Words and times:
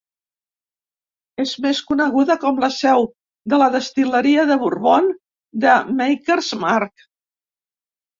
És 1.41 1.49
més 1.65 1.81
coneguda 1.89 2.37
com 2.43 2.61
la 2.63 2.69
seu 2.77 3.05
de 3.53 3.59
la 3.63 3.67
destil·leria 3.75 4.47
de 4.53 4.57
bourbon 4.63 5.11
de 5.67 5.75
Maker's 6.01 6.49
Mark. 6.65 7.05